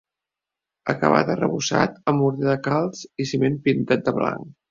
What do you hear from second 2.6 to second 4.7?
calç i ciment pintat de blanc.